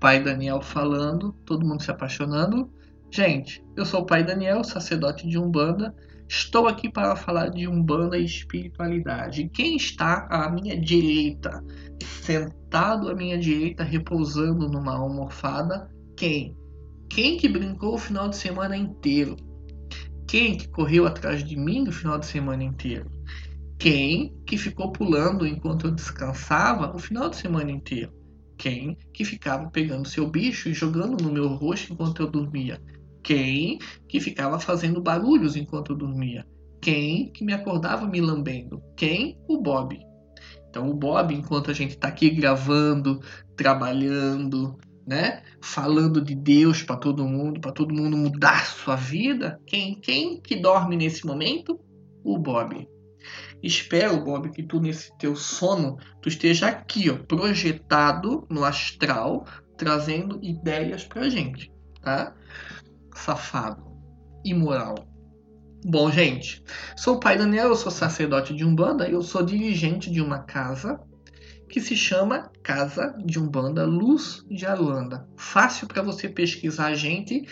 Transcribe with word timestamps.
pai 0.00 0.22
Daniel 0.24 0.62
falando, 0.62 1.32
todo 1.44 1.66
mundo 1.66 1.82
se 1.82 1.90
apaixonando. 1.90 2.72
Gente, 3.10 3.62
eu 3.76 3.84
sou 3.84 4.00
o 4.00 4.06
pai 4.06 4.24
Daniel, 4.24 4.64
sacerdote 4.64 5.28
de 5.28 5.38
Umbanda. 5.38 5.94
Estou 6.26 6.66
aqui 6.66 6.88
para 6.88 7.14
falar 7.14 7.48
de 7.48 7.68
Umbanda 7.68 8.16
e 8.16 8.24
espiritualidade. 8.24 9.50
Quem 9.52 9.76
está 9.76 10.26
à 10.30 10.50
minha 10.50 10.80
direita, 10.80 11.62
sentado 12.22 13.10
à 13.10 13.14
minha 13.14 13.38
direita, 13.38 13.84
repousando 13.84 14.68
numa 14.68 14.96
almofada? 14.96 15.90
Quem? 16.16 16.56
Quem 17.10 17.36
que 17.36 17.48
brincou 17.48 17.94
o 17.94 17.98
final 17.98 18.28
de 18.28 18.36
semana 18.36 18.76
inteiro? 18.76 19.36
Quem 20.26 20.56
que 20.56 20.68
correu 20.68 21.06
atrás 21.06 21.44
de 21.44 21.56
mim 21.56 21.88
o 21.88 21.92
final 21.92 22.18
de 22.18 22.26
semana 22.26 22.62
inteiro? 22.62 23.10
Quem 23.78 24.32
que 24.46 24.56
ficou 24.56 24.92
pulando 24.92 25.46
enquanto 25.46 25.88
eu 25.88 25.90
descansava 25.90 26.94
o 26.94 26.98
final 26.98 27.28
de 27.28 27.36
semana 27.36 27.70
inteiro? 27.70 28.19
Quem 28.60 28.94
que 29.14 29.24
ficava 29.24 29.70
pegando 29.70 30.06
seu 30.06 30.28
bicho 30.28 30.68
e 30.68 30.74
jogando 30.74 31.24
no 31.24 31.32
meu 31.32 31.48
rosto 31.48 31.94
enquanto 31.94 32.20
eu 32.20 32.30
dormia? 32.30 32.78
Quem 33.22 33.78
que 34.06 34.20
ficava 34.20 34.60
fazendo 34.60 35.00
barulhos 35.00 35.56
enquanto 35.56 35.92
eu 35.92 35.96
dormia? 35.96 36.46
Quem 36.78 37.32
que 37.32 37.42
me 37.42 37.54
acordava 37.54 38.06
me 38.06 38.20
lambendo? 38.20 38.82
Quem? 38.94 39.38
O 39.48 39.62
Bob. 39.62 39.98
Então 40.68 40.90
o 40.90 40.94
Bob, 40.94 41.34
enquanto 41.34 41.70
a 41.70 41.74
gente 41.74 41.92
está 41.92 42.08
aqui 42.08 42.28
gravando, 42.28 43.22
trabalhando, 43.56 44.76
né, 45.06 45.42
falando 45.62 46.20
de 46.20 46.34
Deus 46.34 46.82
para 46.82 46.98
todo 46.98 47.26
mundo, 47.26 47.62
para 47.62 47.72
todo 47.72 47.94
mundo 47.94 48.14
mudar 48.14 48.66
sua 48.66 48.94
vida, 48.94 49.58
quem 49.66 49.98
quem 49.98 50.38
que 50.38 50.56
dorme 50.56 50.98
nesse 50.98 51.26
momento? 51.26 51.80
O 52.22 52.36
Bob. 52.36 52.86
Espero, 53.62 54.24
Bob, 54.24 54.50
que 54.50 54.62
tu 54.62 54.80
nesse 54.80 55.16
teu 55.18 55.36
sono 55.36 55.98
tu 56.20 56.28
esteja 56.28 56.68
aqui, 56.68 57.10
ó, 57.10 57.16
projetado 57.16 58.46
no 58.50 58.64
astral, 58.64 59.46
trazendo 59.76 60.38
ideias 60.42 61.04
pra 61.04 61.28
gente, 61.28 61.72
tá? 62.02 62.34
safado, 63.14 63.82
imoral. 64.44 64.94
Bom, 65.84 66.10
gente, 66.10 66.62
sou 66.96 67.16
o 67.16 67.20
pai 67.20 67.38
Daniel, 67.38 67.68
eu 67.68 67.76
sou 67.76 67.90
sacerdote 67.90 68.54
de 68.54 68.64
Umbanda 68.64 69.08
e 69.08 69.12
eu 69.12 69.22
sou 69.22 69.42
dirigente 69.42 70.10
de 70.10 70.20
uma 70.20 70.40
casa 70.40 71.00
que 71.68 71.80
se 71.80 71.96
chama 71.96 72.50
Casa 72.62 73.14
de 73.24 73.38
Umbanda 73.38 73.84
Luz 73.84 74.44
de 74.50 74.66
Aruanda. 74.66 75.26
Fácil 75.36 75.86
para 75.86 76.02
você 76.02 76.28
pesquisar 76.28 76.86
a 76.86 76.94
gente 76.94 77.46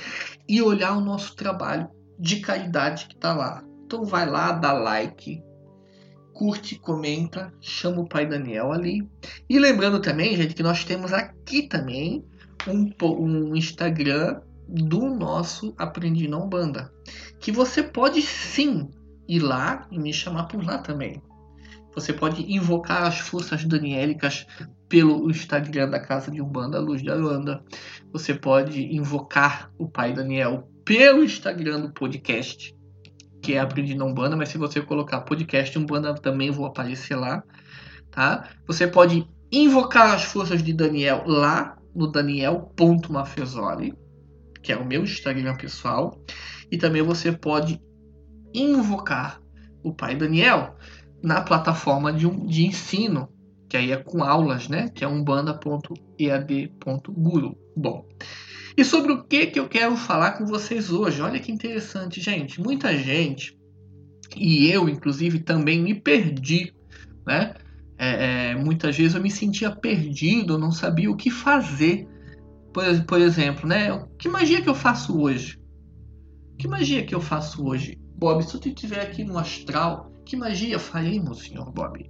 e 0.46 0.60
olhar 0.60 0.96
o 0.96 1.00
nosso 1.00 1.36
trabalho 1.36 1.88
de 2.18 2.40
caridade 2.40 3.06
que 3.06 3.14
está 3.14 3.32
lá. 3.32 3.62
Então 3.84 4.04
vai 4.04 4.28
lá, 4.28 4.52
dá 4.52 4.72
like, 4.72 5.40
curte, 6.38 6.78
comenta, 6.78 7.52
chama 7.60 8.02
o 8.02 8.08
pai 8.08 8.24
Daniel 8.24 8.70
ali. 8.70 9.04
E 9.50 9.58
lembrando 9.58 10.00
também, 10.00 10.36
gente, 10.36 10.54
que 10.54 10.62
nós 10.62 10.84
temos 10.84 11.12
aqui 11.12 11.62
também 11.62 12.24
um, 12.68 12.94
um 13.02 13.56
Instagram 13.56 14.40
do 14.68 15.00
nosso 15.08 15.74
Aprendi 15.76 16.28
na 16.28 16.38
Umbanda. 16.38 16.92
Que 17.40 17.50
você 17.50 17.82
pode 17.82 18.22
sim 18.22 18.88
ir 19.26 19.40
lá 19.40 19.88
e 19.90 19.98
me 19.98 20.12
chamar 20.12 20.44
por 20.44 20.64
lá 20.64 20.78
também. 20.78 21.20
Você 21.92 22.12
pode 22.12 22.52
invocar 22.52 23.02
as 23.02 23.18
forças 23.18 23.64
daniélicas 23.64 24.46
pelo 24.88 25.28
Instagram 25.28 25.90
da 25.90 25.98
Casa 25.98 26.30
de 26.30 26.40
Umbanda, 26.40 26.78
Luz 26.78 27.02
de 27.02 27.10
Aruanda. 27.10 27.64
Você 28.12 28.32
pode 28.32 28.80
invocar 28.94 29.72
o 29.76 29.88
Pai 29.88 30.12
Daniel 30.12 30.68
pelo 30.84 31.24
Instagram 31.24 31.80
do 31.80 31.92
podcast, 31.92 32.77
que 33.48 33.54
é 33.54 33.60
Aprendi 33.60 33.94
na 33.94 34.04
Umbanda, 34.04 34.36
mas 34.36 34.50
se 34.50 34.58
você 34.58 34.82
colocar 34.82 35.22
podcast 35.22 35.78
Umbanda 35.78 36.12
também 36.12 36.50
vou 36.50 36.66
aparecer 36.66 37.16
lá, 37.16 37.42
tá? 38.10 38.46
Você 38.66 38.86
pode 38.86 39.26
invocar 39.50 40.14
as 40.14 40.22
forças 40.22 40.62
de 40.62 40.74
Daniel 40.74 41.22
lá 41.26 41.78
no 41.94 42.12
daniel.mafezoli 42.12 43.94
que 44.62 44.70
é 44.70 44.76
o 44.76 44.84
meu 44.84 45.02
Instagram 45.02 45.56
pessoal, 45.56 46.22
e 46.70 46.76
também 46.76 47.00
você 47.00 47.32
pode 47.32 47.80
invocar 48.52 49.40
o 49.82 49.94
Pai 49.94 50.14
Daniel 50.14 50.76
na 51.22 51.40
plataforma 51.40 52.12
de, 52.12 52.26
um, 52.26 52.44
de 52.44 52.66
ensino, 52.66 53.30
que 53.66 53.78
aí 53.78 53.92
é 53.92 53.96
com 53.96 54.22
aulas, 54.22 54.68
né? 54.68 54.90
Que 54.90 55.04
é 55.04 55.08
umbanda.ead.guru. 55.08 57.56
Bom, 57.74 58.06
e 58.78 58.84
sobre 58.84 59.12
o 59.12 59.24
que, 59.24 59.48
que 59.48 59.58
eu 59.58 59.68
quero 59.68 59.96
falar 59.96 60.32
com 60.32 60.46
vocês 60.46 60.90
hoje? 60.90 61.20
Olha 61.20 61.40
que 61.40 61.50
interessante, 61.50 62.20
gente. 62.20 62.60
Muita 62.60 62.96
gente, 62.96 63.58
e 64.36 64.70
eu 64.70 64.88
inclusive 64.88 65.40
também 65.40 65.82
me 65.82 65.94
perdi, 65.94 66.72
né? 67.26 67.54
É, 67.98 68.50
é, 68.50 68.54
muitas 68.54 68.96
vezes 68.96 69.16
eu 69.16 69.20
me 69.20 69.32
sentia 69.32 69.74
perdido, 69.74 70.56
não 70.56 70.70
sabia 70.70 71.10
o 71.10 71.16
que 71.16 71.28
fazer 71.28 72.06
por, 72.72 72.84
por 73.04 73.20
exemplo, 73.20 73.68
né? 73.68 74.06
Que 74.16 74.28
magia 74.28 74.62
que 74.62 74.68
eu 74.68 74.74
faço 74.76 75.20
hoje? 75.20 75.58
Que 76.56 76.68
magia 76.68 77.04
que 77.04 77.14
eu 77.14 77.20
faço 77.20 77.66
hoje? 77.66 77.98
Bob, 78.16 78.44
se 78.44 78.60
tu 78.60 78.68
estiver 78.68 79.00
aqui 79.00 79.24
no 79.24 79.36
astral, 79.36 80.12
que 80.24 80.36
magia 80.36 80.78
faremos, 80.78 81.40
senhor 81.40 81.72
Bob? 81.72 82.08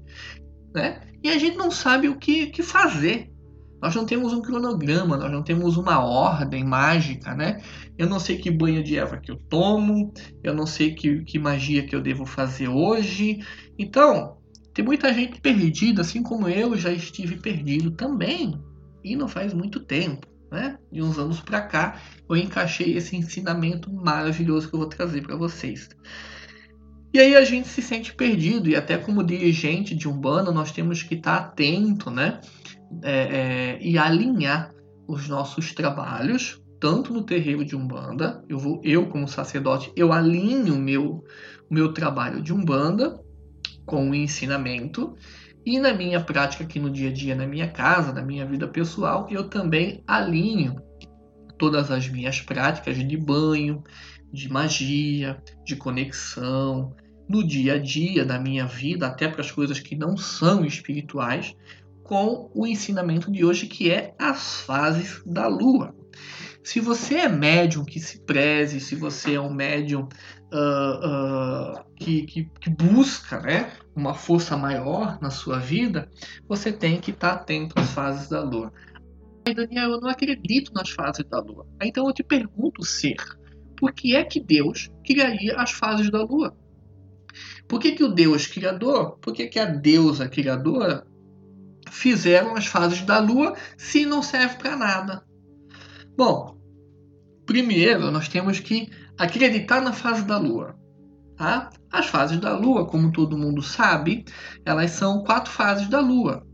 Né? 0.74 1.00
E 1.22 1.30
a 1.30 1.38
gente 1.38 1.56
não 1.56 1.70
sabe 1.70 2.10
o 2.10 2.18
que, 2.18 2.48
que 2.48 2.62
fazer. 2.62 3.32
Nós 3.80 3.94
não 3.94 4.04
temos 4.04 4.32
um 4.32 4.42
cronograma, 4.42 5.16
nós 5.16 5.30
não 5.30 5.42
temos 5.42 5.76
uma 5.76 5.98
ordem 6.00 6.64
mágica, 6.64 7.34
né? 7.34 7.62
Eu 7.96 8.08
não 8.08 8.18
sei 8.18 8.38
que 8.38 8.50
banho 8.50 8.82
de 8.82 8.96
erva 8.96 9.18
que 9.18 9.30
eu 9.30 9.36
tomo, 9.36 10.12
eu 10.42 10.54
não 10.54 10.66
sei 10.66 10.94
que, 10.94 11.22
que 11.24 11.38
magia 11.38 11.86
que 11.86 11.94
eu 11.94 12.00
devo 12.00 12.26
fazer 12.26 12.68
hoje. 12.68 13.38
Então, 13.78 14.38
tem 14.74 14.84
muita 14.84 15.12
gente 15.12 15.40
perdida, 15.40 16.02
assim 16.02 16.22
como 16.22 16.48
eu 16.48 16.76
já 16.76 16.92
estive 16.92 17.36
perdido 17.36 17.90
também. 17.92 18.60
E 19.04 19.14
não 19.16 19.28
faz 19.28 19.54
muito 19.54 19.80
tempo 19.80 20.26
né? 20.50 20.78
De 20.90 21.02
uns 21.02 21.18
anos 21.18 21.40
para 21.40 21.60
cá, 21.60 22.00
eu 22.28 22.36
encaixei 22.36 22.96
esse 22.96 23.16
ensinamento 23.16 23.92
maravilhoso 23.92 24.68
que 24.68 24.74
eu 24.74 24.80
vou 24.80 24.88
trazer 24.88 25.22
para 25.22 25.36
vocês. 25.36 25.88
E 27.12 27.18
aí 27.18 27.36
a 27.36 27.44
gente 27.44 27.68
se 27.68 27.80
sente 27.80 28.14
perdido, 28.14 28.68
e 28.68 28.76
até 28.76 28.98
como 28.98 29.24
dirigente 29.24 29.94
de 29.94 30.08
um 30.08 30.12
bando, 30.12 30.52
nós 30.52 30.72
temos 30.72 31.02
que 31.02 31.14
estar 31.14 31.36
atento, 31.36 32.10
né? 32.10 32.40
É, 33.02 33.12
é, 33.12 33.78
e 33.82 33.98
alinhar 33.98 34.72
os 35.06 35.28
nossos 35.28 35.72
trabalhos, 35.74 36.62
tanto 36.80 37.12
no 37.12 37.22
terreiro 37.22 37.64
de 37.64 37.76
Umbanda, 37.76 38.42
eu, 38.48 38.58
vou, 38.58 38.80
eu 38.84 39.06
como 39.06 39.28
sacerdote, 39.28 39.92
eu 39.96 40.12
alinho 40.12 40.74
o 40.74 40.78
meu, 40.78 41.24
meu 41.70 41.92
trabalho 41.92 42.42
de 42.42 42.52
Umbanda 42.52 43.20
com 43.84 44.10
o 44.10 44.14
ensinamento, 44.14 45.16
e 45.64 45.78
na 45.78 45.92
minha 45.92 46.20
prática 46.20 46.64
aqui 46.64 46.78
no 46.78 46.90
dia 46.90 47.10
a 47.10 47.12
dia, 47.12 47.34
na 47.34 47.46
minha 47.46 47.68
casa, 47.68 48.12
na 48.12 48.22
minha 48.22 48.46
vida 48.46 48.66
pessoal, 48.66 49.26
eu 49.30 49.48
também 49.48 50.02
alinho 50.06 50.76
todas 51.58 51.90
as 51.90 52.08
minhas 52.08 52.40
práticas 52.40 52.96
de 52.96 53.16
banho, 53.16 53.82
de 54.32 54.50
magia, 54.50 55.42
de 55.64 55.76
conexão, 55.76 56.94
no 57.28 57.46
dia 57.46 57.74
a 57.74 57.78
dia 57.78 58.24
da 58.24 58.38
minha 58.38 58.64
vida, 58.66 59.06
até 59.06 59.28
para 59.28 59.42
as 59.42 59.50
coisas 59.50 59.78
que 59.80 59.94
não 59.94 60.16
são 60.16 60.64
espirituais, 60.64 61.54
com 62.08 62.50
o 62.54 62.66
ensinamento 62.66 63.30
de 63.30 63.44
hoje 63.44 63.66
que 63.66 63.90
é 63.90 64.14
as 64.18 64.62
fases 64.62 65.22
da 65.26 65.46
lua. 65.46 65.94
Se 66.64 66.80
você 66.80 67.16
é 67.16 67.28
médium 67.28 67.84
que 67.84 68.00
se 68.00 68.20
preze, 68.24 68.80
se 68.80 68.94
você 68.94 69.34
é 69.34 69.40
um 69.40 69.52
médium 69.52 70.08
uh, 70.52 71.76
uh, 71.76 71.84
que, 71.96 72.22
que, 72.22 72.50
que, 72.60 72.70
busca 72.70 73.40
né, 73.40 73.72
uma 73.94 74.14
força 74.14 74.56
maior 74.56 75.18
na 75.20 75.30
sua 75.30 75.58
vida, 75.58 76.10
você 76.48 76.72
tem 76.72 76.98
que 76.98 77.10
estar 77.10 77.32
atento 77.32 77.78
às 77.78 77.90
fases 77.90 78.28
da 78.28 78.42
lua. 78.42 78.72
Ai, 79.46 79.54
Daniel, 79.54 79.90
eu 79.90 80.00
não 80.00 80.08
acredito 80.08 80.72
nas 80.72 80.88
fases 80.88 81.24
da 81.28 81.40
lua. 81.40 81.66
Então 81.82 82.06
eu 82.06 82.14
te 82.14 82.22
pergunto, 82.22 82.84
ser, 82.84 83.16
por 83.76 83.92
que 83.92 84.16
é 84.16 84.24
que 84.24 84.40
Deus 84.40 84.90
criaria 85.04 85.56
as 85.56 85.72
fases 85.72 86.10
da 86.10 86.22
lua? 86.22 86.56
Por 87.68 87.78
que, 87.78 87.92
que 87.92 88.04
o 88.04 88.08
Deus 88.08 88.46
criador, 88.46 89.18
por 89.18 89.34
que, 89.34 89.46
que 89.46 89.58
a 89.58 89.66
deusa 89.66 90.26
criadora 90.26 91.06
fizeram 91.90 92.54
as 92.54 92.66
fases 92.66 93.02
da 93.02 93.18
lua 93.18 93.54
se 93.76 94.06
não 94.06 94.22
serve 94.22 94.56
para 94.56 94.76
nada? 94.76 95.24
Bom, 96.16 96.58
Primeiro, 97.48 98.10
nós 98.10 98.28
temos 98.28 98.60
que 98.60 98.90
acreditar 99.16 99.80
na 99.80 99.94
fase 99.94 100.22
da 100.22 100.36
Lua. 100.36 100.78
Tá? 101.34 101.70
As 101.90 102.06
fases 102.06 102.38
da 102.38 102.54
Lua, 102.54 102.84
como 102.84 103.10
todo 103.10 103.38
mundo 103.38 103.62
sabe, 103.62 104.26
elas 104.66 104.90
são 104.90 105.24
quatro 105.24 105.50
fases 105.50 105.88
da 105.88 105.98
Lua. 105.98 106.46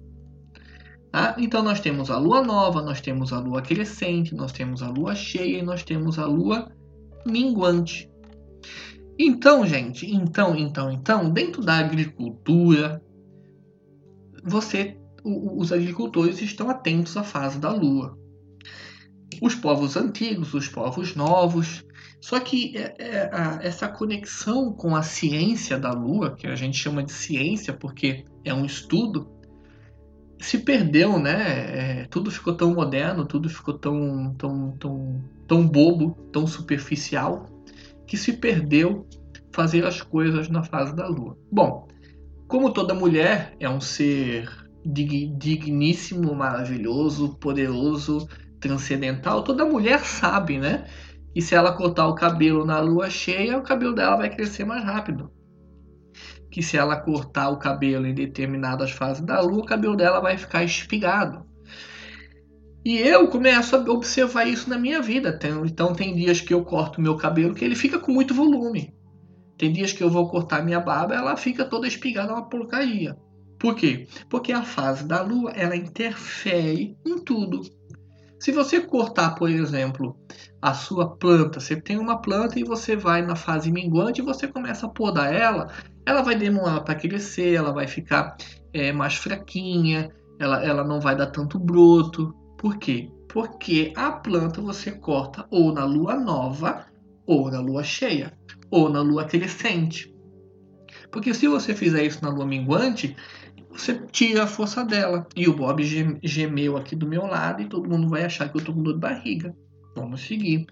Tá? 1.10 1.34
Então 1.36 1.64
nós 1.64 1.80
temos 1.80 2.12
a 2.12 2.16
Lua 2.16 2.44
nova, 2.44 2.80
nós 2.80 3.00
temos 3.00 3.32
a 3.32 3.40
Lua 3.40 3.60
crescente, 3.60 4.36
nós 4.36 4.52
temos 4.52 4.84
a 4.84 4.88
Lua 4.88 5.16
cheia 5.16 5.58
e 5.58 5.62
nós 5.62 5.82
temos 5.82 6.16
a 6.16 6.26
Lua 6.26 6.70
minguante. 7.26 8.08
Então, 9.18 9.66
gente, 9.66 10.08
então, 10.08 10.54
então, 10.54 10.92
então, 10.92 11.28
dentro 11.28 11.60
da 11.60 11.78
agricultura, 11.78 13.02
você, 14.44 14.96
os 15.24 15.72
agricultores 15.72 16.40
estão 16.42 16.68
atentos 16.68 17.16
à 17.16 17.22
fase 17.22 17.58
da 17.58 17.72
Lua 17.72 18.16
os 19.40 19.54
povos 19.54 19.96
antigos, 19.96 20.54
os 20.54 20.68
povos 20.68 21.14
novos. 21.14 21.84
Só 22.20 22.40
que 22.40 22.76
é, 22.76 22.94
é, 22.98 23.30
essa 23.62 23.88
conexão 23.88 24.72
com 24.72 24.96
a 24.96 25.02
ciência 25.02 25.78
da 25.78 25.92
Lua, 25.92 26.34
que 26.34 26.46
a 26.46 26.54
gente 26.54 26.78
chama 26.78 27.02
de 27.02 27.12
ciência 27.12 27.72
porque 27.72 28.24
é 28.44 28.54
um 28.54 28.64
estudo, 28.64 29.28
se 30.40 30.58
perdeu, 30.58 31.18
né? 31.18 32.02
É, 32.02 32.06
tudo 32.10 32.30
ficou 32.30 32.54
tão 32.54 32.74
moderno, 32.74 33.26
tudo 33.26 33.48
ficou 33.48 33.74
tão, 33.74 34.34
tão, 34.34 34.72
tão, 34.78 35.24
tão 35.46 35.66
bobo, 35.66 36.12
tão 36.32 36.46
superficial, 36.46 37.46
que 38.06 38.16
se 38.16 38.32
perdeu 38.34 39.06
fazer 39.52 39.84
as 39.84 40.00
coisas 40.00 40.48
na 40.48 40.62
fase 40.62 40.94
da 40.96 41.06
lua. 41.06 41.38
Bom, 41.50 41.86
como 42.48 42.72
toda 42.72 42.94
mulher 42.94 43.54
é 43.60 43.68
um 43.68 43.80
ser 43.80 44.63
digníssimo, 44.84 46.34
maravilhoso, 46.34 47.36
poderoso, 47.36 48.28
transcendental, 48.60 49.42
toda 49.42 49.64
mulher 49.64 50.00
sabe, 50.00 50.58
né? 50.58 50.86
E 51.34 51.42
se 51.42 51.54
ela 51.54 51.72
cortar 51.72 52.06
o 52.08 52.14
cabelo 52.14 52.64
na 52.64 52.80
lua 52.80 53.10
cheia, 53.10 53.58
o 53.58 53.62
cabelo 53.62 53.94
dela 53.94 54.16
vai 54.16 54.30
crescer 54.30 54.64
mais 54.64 54.84
rápido. 54.84 55.32
Que 56.50 56.62
se 56.62 56.76
ela 56.76 56.96
cortar 56.96 57.48
o 57.50 57.58
cabelo 57.58 58.06
em 58.06 58.14
determinadas 58.14 58.92
fases 58.92 59.24
da 59.24 59.40
lua, 59.40 59.62
o 59.62 59.66
cabelo 59.66 59.96
dela 59.96 60.20
vai 60.20 60.36
ficar 60.36 60.62
espigado. 60.62 61.44
E 62.84 62.98
eu 62.98 63.26
começo 63.28 63.74
a 63.74 63.80
observar 63.90 64.44
isso 64.44 64.70
na 64.70 64.78
minha 64.78 65.00
vida. 65.00 65.38
Então 65.64 65.94
tem 65.94 66.14
dias 66.14 66.40
que 66.40 66.54
eu 66.54 66.62
corto 66.62 67.00
meu 67.00 67.16
cabelo 67.16 67.54
que 67.54 67.64
ele 67.64 67.74
fica 67.74 67.98
com 67.98 68.12
muito 68.12 68.34
volume. 68.34 68.94
Tem 69.58 69.72
dias 69.72 69.92
que 69.92 70.04
eu 70.04 70.10
vou 70.10 70.28
cortar 70.28 70.64
minha 70.64 70.80
barba, 70.80 71.14
ela 71.14 71.36
fica 71.36 71.64
toda 71.64 71.88
espigada, 71.88 72.32
uma 72.32 72.48
porcaria. 72.48 73.16
Por 73.64 73.76
quê? 73.76 74.06
Porque 74.28 74.52
a 74.52 74.62
fase 74.62 75.08
da 75.08 75.22
lua, 75.22 75.50
ela 75.52 75.74
interfere 75.74 76.98
em 77.02 77.18
tudo. 77.20 77.62
Se 78.38 78.52
você 78.52 78.78
cortar, 78.78 79.36
por 79.36 79.48
exemplo, 79.48 80.18
a 80.60 80.74
sua 80.74 81.16
planta, 81.16 81.60
você 81.60 81.74
tem 81.74 81.96
uma 81.96 82.20
planta 82.20 82.60
e 82.60 82.62
você 82.62 82.94
vai 82.94 83.22
na 83.22 83.34
fase 83.34 83.72
minguante 83.72 84.20
e 84.20 84.24
você 84.24 84.46
começa 84.46 84.84
a 84.84 84.90
podar 84.90 85.34
ela, 85.34 85.72
ela 86.04 86.20
vai 86.20 86.34
demorar 86.34 86.82
para 86.82 86.94
crescer, 86.94 87.54
ela 87.54 87.72
vai 87.72 87.86
ficar 87.86 88.36
é, 88.70 88.92
mais 88.92 89.14
fraquinha, 89.14 90.10
ela, 90.38 90.62
ela 90.62 90.84
não 90.84 91.00
vai 91.00 91.16
dar 91.16 91.28
tanto 91.28 91.58
broto. 91.58 92.34
Por 92.58 92.76
quê? 92.76 93.10
Porque 93.30 93.94
a 93.96 94.12
planta 94.12 94.60
você 94.60 94.92
corta 94.92 95.46
ou 95.50 95.72
na 95.72 95.86
lua 95.86 96.16
nova 96.16 96.84
ou 97.26 97.50
na 97.50 97.60
lua 97.60 97.82
cheia 97.82 98.36
ou 98.70 98.90
na 98.90 99.00
lua 99.00 99.24
crescente. 99.24 100.14
Porque 101.10 101.32
se 101.32 101.46
você 101.46 101.74
fizer 101.74 102.04
isso 102.04 102.22
na 102.22 102.28
lua 102.28 102.44
minguante, 102.44 103.16
você 103.76 103.94
tira 104.12 104.44
a 104.44 104.46
força 104.46 104.84
dela. 104.84 105.26
E 105.34 105.48
o 105.48 105.56
Bob 105.56 105.82
gemeu 106.22 106.76
aqui 106.76 106.94
do 106.94 107.08
meu 107.08 107.26
lado 107.26 107.62
e 107.62 107.68
todo 107.68 107.88
mundo 107.88 108.08
vai 108.08 108.24
achar 108.24 108.48
que 108.48 108.56
eu 108.56 108.64
tô 108.64 108.72
com 108.72 108.82
dor 108.82 108.94
de 108.94 109.00
barriga. 109.00 109.54
Vamos 109.96 110.22
seguir, 110.22 110.66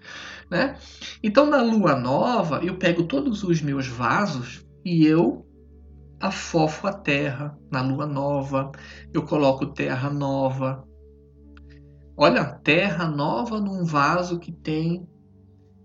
né? 0.51 0.77
Então 1.23 1.49
na 1.49 1.63
lua 1.63 1.95
nova, 1.95 2.61
eu 2.65 2.77
pego 2.77 3.05
todos 3.05 3.45
os 3.45 3.63
meus 3.63 3.87
vasos 3.87 4.67
e 4.85 5.07
eu 5.07 5.47
afofo 6.21 6.87
a 6.87 6.93
terra 6.93 7.57
na 7.71 7.83
lua 7.83 8.07
nova. 8.07 8.73
Eu 9.13 9.23
coloco 9.23 9.67
terra 9.67 10.11
nova. 10.11 10.85
Olha, 12.17 12.45
terra 12.45 13.09
nova 13.09 13.61
num 13.61 13.85
vaso 13.85 14.39
que 14.39 14.53
tem 14.53 15.07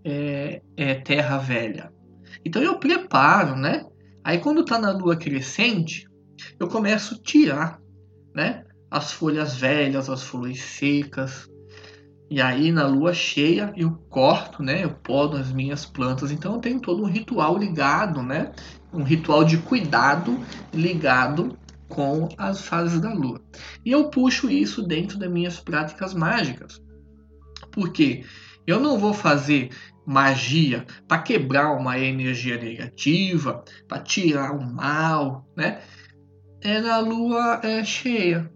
é, 0.04 0.62
é 0.76 0.94
terra 0.94 1.38
velha. 1.38 1.92
Então 2.44 2.62
eu 2.62 2.78
preparo, 2.78 3.56
né? 3.56 3.84
Aí 4.24 4.38
quando 4.38 4.60
está 4.60 4.78
na 4.78 4.92
lua 4.92 5.16
crescente, 5.16 6.07
eu 6.58 6.68
começo 6.68 7.14
a 7.14 7.18
tirar, 7.18 7.80
né? 8.34 8.64
As 8.90 9.12
folhas 9.12 9.56
velhas, 9.56 10.08
as 10.08 10.22
folhas 10.22 10.60
secas. 10.60 11.48
E 12.30 12.40
aí 12.42 12.70
na 12.70 12.86
lua 12.86 13.14
cheia 13.14 13.72
eu 13.76 13.92
corto, 14.08 14.62
né? 14.62 14.84
Eu 14.84 14.90
podo 14.90 15.36
as 15.36 15.52
minhas 15.52 15.84
plantas. 15.86 16.30
Então 16.30 16.54
eu 16.54 16.60
tenho 16.60 16.80
todo 16.80 17.02
um 17.02 17.06
ritual 17.06 17.56
ligado, 17.56 18.22
né? 18.22 18.52
Um 18.92 19.02
ritual 19.02 19.44
de 19.44 19.58
cuidado 19.58 20.38
ligado 20.72 21.58
com 21.88 22.28
as 22.36 22.62
fases 22.62 23.00
da 23.00 23.12
lua. 23.12 23.40
E 23.84 23.90
eu 23.90 24.10
puxo 24.10 24.50
isso 24.50 24.82
dentro 24.82 25.18
das 25.18 25.30
minhas 25.30 25.58
práticas 25.58 26.14
mágicas. 26.14 26.80
Porque 27.72 28.24
eu 28.66 28.78
não 28.78 28.98
vou 28.98 29.14
fazer 29.14 29.70
magia 30.04 30.86
para 31.06 31.22
quebrar 31.22 31.72
uma 31.72 31.98
energia 31.98 32.56
negativa, 32.56 33.62
para 33.86 34.00
tirar 34.00 34.52
o 34.52 34.62
mal, 34.62 35.46
né? 35.56 35.80
É 36.62 36.80
na 36.80 36.98
lua 36.98 37.60
é, 37.62 37.84
cheia. 37.84 38.52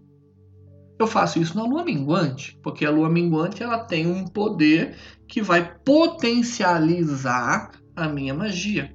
Eu 0.99 1.07
faço 1.07 1.39
isso 1.39 1.57
na 1.57 1.63
lua 1.63 1.83
minguante, 1.83 2.57
porque 2.61 2.85
a 2.85 2.91
lua 2.91 3.09
minguante 3.09 3.63
ela 3.63 3.79
tem 3.79 4.05
um 4.05 4.25
poder 4.25 4.95
que 5.27 5.41
vai 5.41 5.75
potencializar 5.83 7.71
a 7.95 8.07
minha 8.07 8.33
magia. 8.33 8.93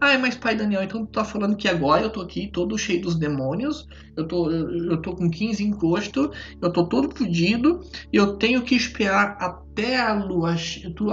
Ah, 0.00 0.16
mas 0.18 0.34
pai 0.34 0.56
Daniel, 0.56 0.82
então 0.82 1.04
tu 1.04 1.12
tá 1.12 1.24
falando 1.24 1.56
que 1.56 1.68
agora 1.68 2.02
eu 2.02 2.10
tô 2.10 2.22
aqui 2.22 2.48
todo 2.50 2.78
cheio 2.78 3.02
dos 3.02 3.16
demônios, 3.16 3.86
eu 4.16 4.26
tô, 4.26 4.50
eu, 4.50 5.00
tô 5.02 5.14
com 5.14 5.30
15 5.30 5.62
encosto, 5.62 6.30
eu 6.60 6.72
tô 6.72 6.86
todo 6.86 7.14
fudido 7.14 7.80
e 8.10 8.16
eu 8.16 8.36
tenho 8.38 8.62
que 8.62 8.74
esperar 8.74 9.36
até 9.38 10.00
a 10.00 10.14
lua, 10.14 10.56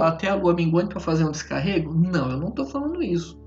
até 0.02 0.28
a 0.28 0.34
lua 0.34 0.54
minguante 0.54 0.88
para 0.88 1.00
fazer 1.00 1.24
um 1.24 1.30
descarrego? 1.30 1.92
Não, 1.92 2.30
eu 2.30 2.38
não 2.38 2.50
tô 2.50 2.64
falando 2.64 3.02
isso. 3.02 3.38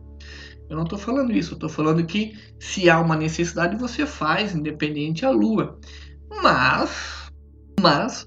Eu 0.72 0.78
não 0.78 0.86
tô 0.86 0.98
falando 0.98 1.34
isso, 1.34 1.54
eu 1.54 1.60
tô 1.60 1.68
falando 1.68 2.06
que 2.06 2.34
se 2.58 2.90
há 2.90 2.98
uma 2.98 3.18
necessidade 3.18 3.76
você 3.76 4.06
faz, 4.06 4.56
independente 4.56 5.26
a 5.26 5.30
lua. 5.30 5.78
Mas, 6.42 7.30
mas 7.78 8.26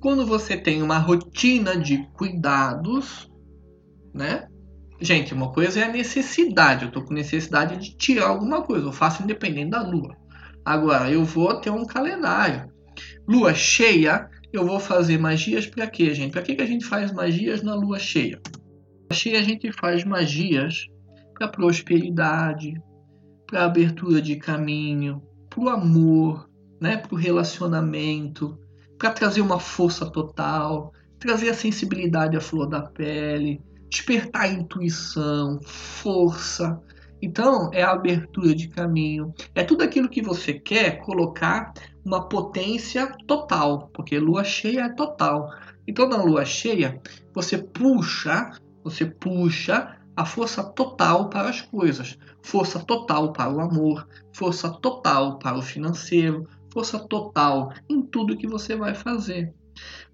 quando 0.00 0.26
você 0.26 0.56
tem 0.56 0.82
uma 0.82 0.98
rotina 0.98 1.76
de 1.76 1.98
cuidados, 2.14 3.30
né? 4.12 4.48
Gente, 5.00 5.32
uma 5.32 5.52
coisa 5.52 5.78
é 5.78 5.84
a 5.84 5.92
necessidade. 5.92 6.84
Eu 6.84 6.90
tô 6.90 7.00
com 7.00 7.14
necessidade 7.14 7.76
de 7.76 7.96
tirar 7.96 8.26
alguma 8.26 8.62
coisa. 8.62 8.88
Eu 8.88 8.92
faço 8.92 9.22
independente 9.22 9.70
da 9.70 9.82
lua. 9.82 10.16
Agora, 10.64 11.08
eu 11.08 11.24
vou 11.24 11.60
ter 11.60 11.70
um 11.70 11.86
calendário. 11.86 12.72
Lua 13.28 13.54
cheia, 13.54 14.28
eu 14.52 14.66
vou 14.66 14.80
fazer 14.80 15.16
magias 15.16 15.64
para 15.64 15.86
quê, 15.86 16.12
gente? 16.12 16.32
Para 16.32 16.42
que, 16.42 16.56
que 16.56 16.62
a 16.62 16.66
gente 16.66 16.86
faz 16.86 17.12
magias 17.12 17.62
na 17.62 17.76
lua 17.76 18.00
cheia? 18.00 18.40
Cheia 19.12 19.38
a 19.38 19.42
gente 19.42 19.70
faz 19.70 20.02
magias 20.02 20.88
para 21.44 21.48
prosperidade, 21.48 22.80
para 23.46 23.64
abertura 23.64 24.20
de 24.20 24.36
caminho, 24.36 25.22
para 25.50 25.60
o 25.60 25.68
amor, 25.68 26.48
né? 26.80 26.96
para 26.96 27.14
o 27.14 27.18
relacionamento, 27.18 28.58
para 28.98 29.10
trazer 29.10 29.40
uma 29.40 29.58
força 29.58 30.10
total, 30.10 30.92
trazer 31.18 31.50
a 31.50 31.54
sensibilidade 31.54 32.36
à 32.36 32.40
flor 32.40 32.66
da 32.66 32.82
pele, 32.82 33.60
despertar 33.90 34.42
a 34.42 34.48
intuição, 34.48 35.60
força. 35.62 36.80
Então, 37.20 37.70
é 37.72 37.82
a 37.82 37.92
abertura 37.92 38.54
de 38.54 38.68
caminho. 38.68 39.32
É 39.54 39.62
tudo 39.62 39.82
aquilo 39.82 40.08
que 40.08 40.22
você 40.22 40.54
quer 40.54 40.98
colocar 41.00 41.72
uma 42.04 42.28
potência 42.28 43.10
total, 43.26 43.90
porque 43.94 44.18
lua 44.18 44.44
cheia 44.44 44.82
é 44.82 44.94
total. 44.94 45.50
Então, 45.86 46.08
na 46.08 46.22
lua 46.22 46.44
cheia, 46.44 47.00
você 47.34 47.58
puxa, 47.58 48.50
você 48.82 49.06
puxa 49.06 49.96
a 50.16 50.24
força 50.24 50.62
total 50.62 51.28
para 51.28 51.48
as 51.48 51.60
coisas, 51.60 52.16
força 52.42 52.78
total 52.78 53.32
para 53.32 53.52
o 53.52 53.60
amor, 53.60 54.06
força 54.32 54.70
total 54.70 55.38
para 55.38 55.58
o 55.58 55.62
financeiro, 55.62 56.46
força 56.72 56.98
total 56.98 57.72
em 57.88 58.02
tudo 58.02 58.36
que 58.36 58.46
você 58.46 58.76
vai 58.76 58.94
fazer. 58.94 59.52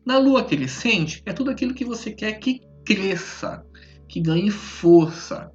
Na 0.05 0.19
lua 0.19 0.43
crescente, 0.45 1.23
é 1.27 1.33
tudo 1.33 1.51
aquilo 1.51 1.75
que 1.75 1.85
você 1.85 2.13
quer 2.13 2.33
que 2.35 2.61
cresça, 2.85 3.65
que 4.09 4.21
ganhe 4.21 4.51
força. 4.51 5.51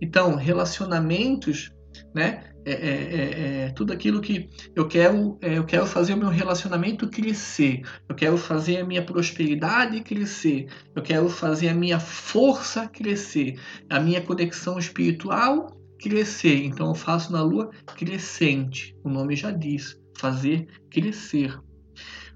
Então, 0.00 0.36
relacionamentos, 0.36 1.72
né? 2.18 2.42
É, 2.64 2.72
é, 2.72 2.74
é, 2.74 3.60
é 3.66 3.70
tudo 3.70 3.92
aquilo 3.92 4.20
que 4.20 4.50
eu 4.74 4.88
quero, 4.88 5.38
é, 5.40 5.56
eu 5.56 5.64
quero 5.64 5.86
fazer 5.86 6.14
o 6.14 6.16
meu 6.16 6.28
relacionamento 6.28 7.08
crescer, 7.08 7.82
eu 8.08 8.14
quero 8.14 8.36
fazer 8.36 8.78
a 8.78 8.84
minha 8.84 9.02
prosperidade 9.02 10.00
crescer, 10.02 10.66
eu 10.94 11.00
quero 11.00 11.28
fazer 11.30 11.68
a 11.68 11.74
minha 11.74 12.00
força 12.00 12.88
crescer, 12.88 13.58
a 13.88 14.00
minha 14.00 14.20
conexão 14.20 14.78
espiritual 14.78 15.80
crescer. 16.00 16.64
Então 16.64 16.88
eu 16.88 16.94
faço 16.94 17.32
na 17.32 17.42
lua 17.42 17.70
crescente, 17.96 18.94
o 19.04 19.08
nome 19.08 19.36
já 19.36 19.52
diz, 19.52 19.96
fazer 20.18 20.66
crescer. 20.90 21.56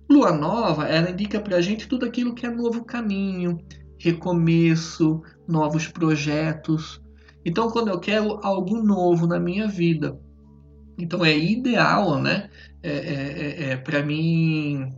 Lua 0.08 0.32
nova, 0.32 0.86
ela 0.86 1.10
indica 1.10 1.40
para 1.40 1.56
a 1.56 1.60
gente 1.60 1.88
tudo 1.88 2.06
aquilo 2.06 2.34
que 2.34 2.46
é 2.46 2.50
novo 2.50 2.84
caminho, 2.84 3.58
recomeço, 3.98 5.20
novos 5.48 5.88
projetos. 5.88 7.02
Então, 7.44 7.70
quando 7.70 7.88
eu 7.88 7.98
quero 7.98 8.38
algo 8.42 8.82
novo 8.82 9.26
na 9.26 9.40
minha 9.40 9.66
vida, 9.66 10.18
então 10.98 11.24
é 11.24 11.36
ideal, 11.36 12.20
né? 12.20 12.50
É, 12.82 12.90
é, 12.90 12.92
é, 12.94 13.70
é 13.70 13.76
para 13.76 14.02
mim, 14.02 14.92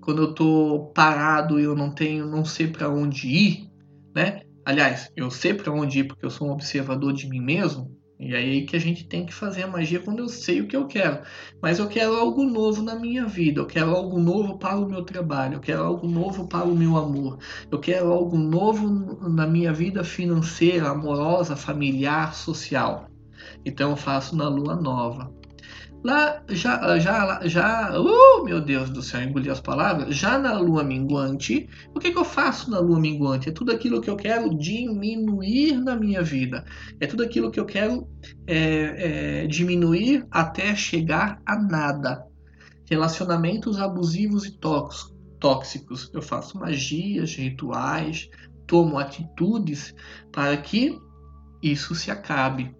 quando 0.00 0.22
eu 0.22 0.34
tô 0.34 0.90
parado 0.94 1.60
e 1.60 1.64
eu 1.64 1.74
não 1.74 1.90
tenho, 1.90 2.26
não 2.26 2.44
sei 2.44 2.68
para 2.68 2.88
onde 2.88 3.28
ir, 3.28 3.70
né? 4.14 4.42
Aliás, 4.64 5.10
eu 5.14 5.30
sei 5.30 5.54
para 5.54 5.72
onde 5.72 6.00
ir 6.00 6.04
porque 6.04 6.24
eu 6.24 6.30
sou 6.30 6.48
um 6.48 6.52
observador 6.52 7.12
de 7.12 7.28
mim 7.28 7.40
mesmo. 7.40 7.93
E 8.18 8.34
aí 8.34 8.64
que 8.64 8.76
a 8.76 8.78
gente 8.78 9.04
tem 9.06 9.26
que 9.26 9.34
fazer 9.34 9.64
a 9.64 9.66
magia 9.66 10.00
quando 10.00 10.20
eu 10.20 10.28
sei 10.28 10.60
o 10.60 10.68
que 10.68 10.76
eu 10.76 10.86
quero. 10.86 11.20
Mas 11.60 11.78
eu 11.78 11.88
quero 11.88 12.14
algo 12.14 12.44
novo 12.44 12.82
na 12.82 12.94
minha 12.94 13.26
vida, 13.26 13.60
eu 13.60 13.66
quero 13.66 13.90
algo 13.90 14.18
novo 14.18 14.58
para 14.58 14.78
o 14.78 14.88
meu 14.88 15.02
trabalho, 15.02 15.54
eu 15.54 15.60
quero 15.60 15.82
algo 15.82 16.06
novo 16.06 16.46
para 16.46 16.64
o 16.64 16.76
meu 16.76 16.96
amor, 16.96 17.38
eu 17.70 17.78
quero 17.80 18.12
algo 18.12 18.38
novo 18.38 19.28
na 19.28 19.46
minha 19.46 19.72
vida 19.72 20.04
financeira, 20.04 20.90
amorosa, 20.90 21.56
familiar, 21.56 22.34
social. 22.34 23.08
Então 23.64 23.90
eu 23.90 23.96
faço 23.96 24.36
na 24.36 24.48
lua 24.48 24.76
nova. 24.76 25.32
Lá, 26.04 26.42
já, 26.50 26.98
já, 26.98 27.40
já, 27.48 27.98
uh, 27.98 28.44
meu 28.44 28.60
Deus 28.60 28.90
do 28.90 29.02
céu, 29.02 29.22
engoli 29.22 29.48
as 29.48 29.58
palavras. 29.58 30.14
Já 30.14 30.38
na 30.38 30.52
lua 30.58 30.84
minguante, 30.84 31.66
o 31.94 31.98
que, 31.98 32.10
que 32.10 32.18
eu 32.18 32.26
faço 32.26 32.70
na 32.70 32.78
lua 32.78 33.00
minguante? 33.00 33.48
É 33.48 33.52
tudo 33.52 33.72
aquilo 33.72 34.02
que 34.02 34.10
eu 34.10 34.16
quero 34.16 34.54
diminuir 34.54 35.80
na 35.80 35.96
minha 35.96 36.22
vida. 36.22 36.62
É 37.00 37.06
tudo 37.06 37.22
aquilo 37.22 37.50
que 37.50 37.58
eu 37.58 37.64
quero 37.64 38.06
é, 38.46 39.44
é, 39.44 39.46
diminuir 39.46 40.26
até 40.30 40.76
chegar 40.76 41.40
a 41.46 41.56
nada. 41.56 42.22
Relacionamentos 42.90 43.80
abusivos 43.80 44.44
e 44.44 44.58
tóxicos. 45.40 46.10
Eu 46.12 46.20
faço 46.20 46.58
magias, 46.58 47.34
rituais, 47.34 48.28
tomo 48.66 48.98
atitudes 48.98 49.94
para 50.30 50.54
que 50.58 50.98
isso 51.62 51.94
se 51.94 52.10
acabe 52.10 52.76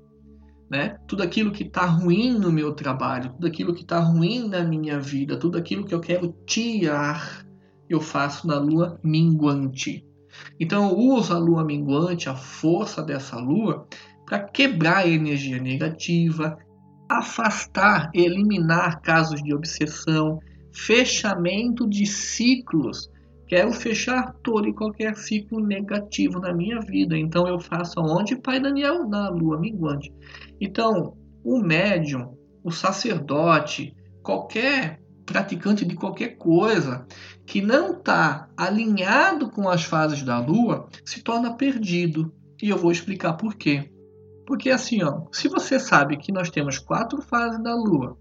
né? 0.74 0.98
Tudo 1.06 1.22
aquilo 1.22 1.52
que 1.52 1.62
está 1.62 1.86
ruim 1.86 2.36
no 2.36 2.50
meu 2.50 2.72
trabalho, 2.72 3.30
tudo 3.30 3.46
aquilo 3.46 3.72
que 3.72 3.82
está 3.82 4.00
ruim 4.00 4.48
na 4.48 4.64
minha 4.64 4.98
vida, 4.98 5.38
tudo 5.38 5.56
aquilo 5.56 5.84
que 5.84 5.94
eu 5.94 6.00
quero 6.00 6.34
tirar, 6.44 7.46
eu 7.88 8.00
faço 8.00 8.48
na 8.48 8.58
lua 8.58 8.98
minguante. 9.02 10.04
Então 10.58 10.90
eu 10.90 10.96
uso 10.96 11.32
a 11.32 11.38
lua 11.38 11.64
minguante, 11.64 12.28
a 12.28 12.34
força 12.34 13.00
dessa 13.04 13.36
lua, 13.36 13.86
para 14.26 14.40
quebrar 14.40 14.98
a 14.98 15.06
energia 15.06 15.60
negativa, 15.62 16.58
afastar, 17.08 18.10
eliminar 18.12 19.00
casos 19.00 19.40
de 19.40 19.54
obsessão, 19.54 20.40
fechamento 20.72 21.88
de 21.88 22.04
ciclos 22.04 23.08
Quero 23.46 23.72
fechar 23.72 24.32
todo 24.42 24.68
e 24.68 24.74
qualquer 24.74 25.16
ciclo 25.16 25.60
negativo 25.60 26.40
na 26.40 26.52
minha 26.52 26.80
vida. 26.80 27.16
Então 27.16 27.46
eu 27.46 27.60
faço 27.60 28.00
aonde? 28.00 28.36
Pai 28.36 28.58
Daniel, 28.58 29.06
na 29.08 29.28
lua 29.28 29.58
minguante. 29.58 30.12
Então, 30.60 31.16
o 31.44 31.58
médium, 31.58 32.36
o 32.62 32.70
sacerdote, 32.70 33.94
qualquer 34.22 35.00
praticante 35.26 35.84
de 35.84 35.94
qualquer 35.94 36.36
coisa 36.36 37.06
que 37.46 37.60
não 37.60 37.98
está 37.98 38.48
alinhado 38.56 39.50
com 39.50 39.68
as 39.68 39.84
fases 39.84 40.22
da 40.22 40.38
lua 40.38 40.88
se 41.04 41.22
torna 41.22 41.56
perdido. 41.56 42.34
E 42.62 42.68
eu 42.70 42.78
vou 42.78 42.90
explicar 42.90 43.34
por 43.34 43.54
quê. 43.56 43.90
Porque 44.46 44.70
assim, 44.70 45.02
ó, 45.02 45.22
se 45.32 45.48
você 45.48 45.78
sabe 45.78 46.16
que 46.16 46.32
nós 46.32 46.50
temos 46.50 46.78
quatro 46.78 47.20
fases 47.22 47.62
da 47.62 47.74
lua 47.74 48.16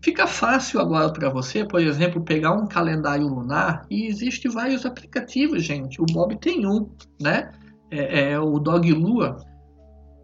Fica 0.00 0.26
fácil 0.26 0.80
agora 0.80 1.12
para 1.12 1.28
você, 1.28 1.64
por 1.64 1.80
exemplo, 1.80 2.22
pegar 2.22 2.52
um 2.52 2.66
calendário 2.66 3.26
lunar 3.26 3.84
e 3.90 4.06
existe 4.06 4.48
vários 4.48 4.86
aplicativos, 4.86 5.64
gente. 5.64 6.00
O 6.00 6.06
Bob 6.06 6.36
tem 6.36 6.66
um, 6.66 6.88
né? 7.20 7.50
É, 7.90 8.30
é 8.30 8.40
o 8.40 8.58
Dog 8.58 8.92
Lua. 8.92 9.44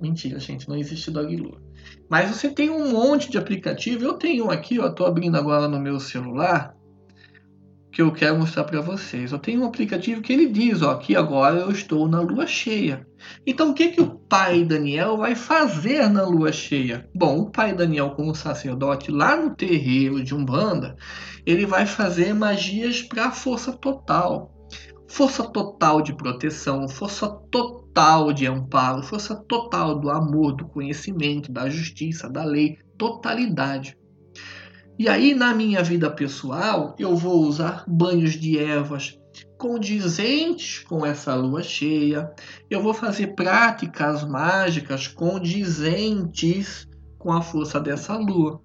Mentira, 0.00 0.38
gente, 0.38 0.68
não 0.68 0.76
existe 0.76 1.10
Dog 1.10 1.36
Lua. 1.36 1.60
Mas 2.08 2.30
você 2.30 2.50
tem 2.50 2.70
um 2.70 2.92
monte 2.92 3.30
de 3.30 3.38
aplicativo. 3.38 4.04
Eu 4.04 4.14
tenho 4.14 4.46
um 4.46 4.50
aqui, 4.50 4.78
ó, 4.78 4.88
tô 4.90 5.04
abrindo 5.04 5.36
agora 5.36 5.66
no 5.66 5.80
meu 5.80 5.98
celular 5.98 6.73
que 7.94 8.02
eu 8.02 8.10
quero 8.10 8.36
mostrar 8.36 8.64
para 8.64 8.80
vocês. 8.80 9.30
Eu 9.30 9.38
tenho 9.38 9.62
um 9.62 9.66
aplicativo 9.66 10.20
que 10.20 10.32
ele 10.32 10.48
diz, 10.48 10.82
ó, 10.82 10.96
que 10.96 11.14
agora 11.14 11.60
eu 11.60 11.70
estou 11.70 12.08
na 12.08 12.20
lua 12.20 12.44
cheia. 12.44 13.06
Então, 13.46 13.70
o 13.70 13.74
que 13.74 13.90
que 13.90 14.00
o 14.00 14.18
pai 14.18 14.64
Daniel 14.64 15.16
vai 15.16 15.36
fazer 15.36 16.08
na 16.10 16.26
lua 16.26 16.50
cheia? 16.50 17.08
Bom, 17.14 17.42
o 17.42 17.50
pai 17.52 17.72
Daniel, 17.72 18.10
como 18.10 18.34
sacerdote 18.34 19.12
lá 19.12 19.36
no 19.36 19.54
terreiro 19.54 20.24
de 20.24 20.34
Umbanda, 20.34 20.96
ele 21.46 21.66
vai 21.66 21.86
fazer 21.86 22.34
magias 22.34 23.00
para 23.00 23.30
força 23.30 23.72
total. 23.72 24.52
Força 25.06 25.44
total 25.44 26.02
de 26.02 26.16
proteção, 26.16 26.88
força 26.88 27.28
total 27.48 28.32
de 28.32 28.44
amparo, 28.44 29.04
força 29.04 29.36
total 29.36 30.00
do 30.00 30.10
amor, 30.10 30.56
do 30.56 30.66
conhecimento, 30.66 31.52
da 31.52 31.70
justiça, 31.70 32.28
da 32.28 32.42
lei, 32.42 32.76
totalidade. 32.98 33.96
E 34.96 35.08
aí, 35.08 35.34
na 35.34 35.52
minha 35.54 35.82
vida 35.82 36.08
pessoal, 36.08 36.94
eu 36.98 37.16
vou 37.16 37.42
usar 37.42 37.84
banhos 37.86 38.32
de 38.32 38.58
ervas 38.58 39.18
condizentes 39.58 40.80
com 40.80 41.04
essa 41.04 41.34
lua 41.34 41.62
cheia. 41.62 42.32
Eu 42.70 42.80
vou 42.80 42.94
fazer 42.94 43.34
práticas 43.34 44.22
mágicas 44.24 45.08
condizentes 45.08 46.88
com 47.18 47.32
a 47.32 47.42
força 47.42 47.80
dessa 47.80 48.16
lua. 48.16 48.60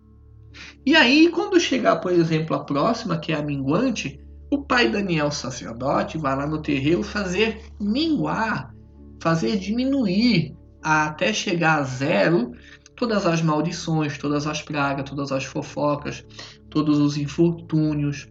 E 0.85 0.95
aí, 0.95 1.29
quando 1.29 1.59
chegar, 1.59 1.95
por 1.97 2.11
exemplo, 2.11 2.55
a 2.55 2.63
próxima, 2.63 3.17
que 3.17 3.31
é 3.31 3.35
a 3.35 3.41
minguante, 3.41 4.19
o 4.51 4.63
pai 4.63 4.89
Daniel 4.89 5.31
sacerdote 5.31 6.17
vai 6.17 6.35
lá 6.35 6.45
no 6.45 6.61
terreiro 6.61 7.01
fazer 7.01 7.61
minguar, 7.79 8.73
fazer 9.21 9.57
diminuir 9.57 10.55
até 10.81 11.33
chegar 11.33 11.79
a 11.79 11.83
zero 11.83 12.51
todas 12.99 13.25
as 13.25 13.41
maldições, 13.41 14.17
todas 14.17 14.45
as 14.45 14.61
pragas, 14.61 15.09
todas 15.09 15.31
as 15.31 15.45
fofocas, 15.45 16.25
todos 16.69 16.99
os 16.99 17.15
infortúnios. 17.15 18.27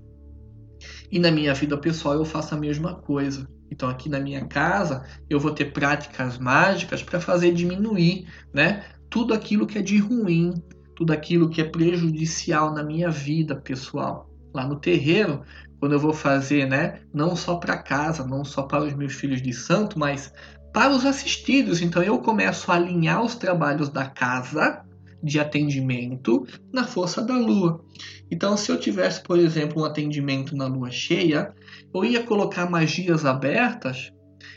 E 1.10 1.18
na 1.18 1.30
minha 1.30 1.54
vida 1.54 1.76
pessoal 1.78 2.16
eu 2.16 2.24
faço 2.24 2.54
a 2.54 2.58
mesma 2.58 2.94
coisa. 2.94 3.48
Então 3.70 3.88
aqui 3.88 4.10
na 4.10 4.20
minha 4.20 4.44
casa 4.44 5.06
eu 5.28 5.40
vou 5.40 5.52
ter 5.52 5.72
práticas 5.72 6.36
mágicas 6.36 7.02
para 7.02 7.18
fazer 7.18 7.52
diminuir, 7.52 8.28
né, 8.52 8.84
tudo 9.08 9.32
aquilo 9.32 9.66
que 9.66 9.78
é 9.78 9.82
de 9.82 9.96
ruim, 9.96 10.52
tudo 10.94 11.14
aquilo 11.14 11.48
que 11.48 11.62
é 11.62 11.64
prejudicial 11.64 12.70
na 12.70 12.82
minha 12.82 13.08
vida 13.08 13.56
pessoal. 13.56 14.28
Lá 14.52 14.66
no 14.66 14.76
terreiro, 14.76 15.42
quando 15.80 15.92
eu 15.92 15.98
vou 15.98 16.12
fazer, 16.12 16.66
né, 16.66 17.00
não 17.14 17.34
só 17.34 17.56
para 17.56 17.78
casa, 17.78 18.26
não 18.26 18.44
só 18.44 18.64
para 18.64 18.84
os 18.84 18.92
meus 18.92 19.14
filhos 19.14 19.40
de 19.40 19.54
santo, 19.54 19.98
mas 19.98 20.30
para 20.72 20.94
os 20.94 21.04
assistidos. 21.04 21.80
Então 21.80 22.02
eu 22.02 22.18
começo 22.18 22.70
a 22.70 22.74
alinhar 22.74 23.22
os 23.22 23.34
trabalhos 23.34 23.88
da 23.88 24.06
casa 24.06 24.84
de 25.22 25.40
atendimento 25.40 26.46
na 26.72 26.84
força 26.84 27.20
da 27.20 27.36
lua. 27.36 27.84
Então, 28.30 28.56
se 28.56 28.70
eu 28.70 28.78
tivesse, 28.78 29.22
por 29.22 29.38
exemplo, 29.38 29.82
um 29.82 29.84
atendimento 29.84 30.54
na 30.54 30.66
lua 30.66 30.90
cheia, 30.90 31.52
eu 31.92 32.04
ia 32.04 32.22
colocar 32.22 32.70
magias 32.70 33.24
abertas 33.24 34.12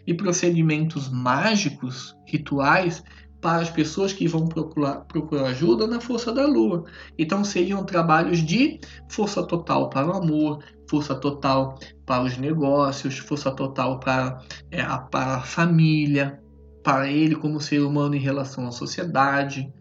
e 0.06 0.13
procedimentos 0.13 1.10
mágicos, 1.10 2.15
rituais, 2.27 3.03
para 3.41 3.63
as 3.63 3.72
pessoas 3.72 4.13
que 4.13 4.27
vão 4.27 4.46
procurar, 4.48 5.01
procurar 5.06 5.48
ajuda 5.48 5.88
na 5.88 6.00
força 6.00 6.32
da 6.32 6.46
lua. 6.46 6.86
Então 7.18 7.44
seriam 7.44 7.84
trabalhos 7.84 8.39
de 8.39 8.80
força 9.10 9.41
total 9.44 9.89
para 9.89 10.08
o 10.08 10.15
amor, 10.15 10.63
força 10.91 11.15
total 11.15 11.79
para 12.05 12.24
os 12.24 12.38
negócios, 12.38 13.17
força 13.17 13.50
total 13.50 13.98
para, 13.98 14.41
é, 14.69 14.81
a, 14.81 14.98
para 14.98 15.38
a 15.38 15.41
família, 15.41 16.38
para 16.83 17.10
ele 17.10 17.33
como 17.33 17.62
ser 17.62 17.79
humano 17.79 18.13
em 18.13 18.19
relação 18.19 18.67
à 18.67 18.71
sociedade. 18.71 19.71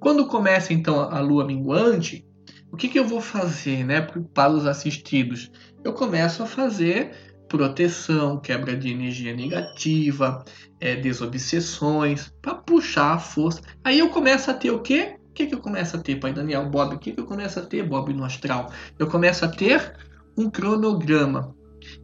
Quando 0.00 0.26
começa 0.26 0.72
então 0.72 0.98
a 0.98 1.20
lua 1.20 1.44
minguante, 1.44 2.26
o 2.72 2.76
que, 2.76 2.88
que 2.88 2.98
eu 2.98 3.04
vou 3.04 3.20
fazer 3.20 3.84
né, 3.84 4.00
para 4.32 4.50
os 4.50 4.66
assistidos? 4.66 5.50
Eu 5.84 5.92
começo 5.92 6.42
a 6.42 6.46
fazer 6.46 7.12
proteção, 7.46 8.40
quebra 8.40 8.74
de 8.74 8.90
energia 8.90 9.34
negativa, 9.34 10.42
é, 10.80 10.96
desobsessões, 10.96 12.32
para 12.40 12.54
puxar 12.54 13.12
a 13.14 13.18
força. 13.18 13.60
Aí 13.84 13.98
eu 13.98 14.08
começo 14.08 14.50
a 14.50 14.54
ter 14.54 14.70
o 14.70 14.78
quê? 14.78 15.16
O 15.28 15.32
que, 15.34 15.46
que 15.46 15.54
eu 15.54 15.60
começo 15.60 15.96
a 15.96 16.00
ter, 16.00 16.16
Pai 16.16 16.32
Daniel? 16.32 16.70
Bob, 16.70 16.94
o 16.94 16.98
que, 16.98 17.12
que 17.12 17.20
eu 17.20 17.26
começo 17.26 17.58
a 17.58 17.62
ter, 17.62 17.82
Bob, 17.82 18.12
no 18.14 18.24
astral? 18.24 18.72
Eu 18.98 19.06
começo 19.06 19.44
a 19.44 19.48
ter 19.48 20.09
um 20.40 20.50
cronograma. 20.50 21.54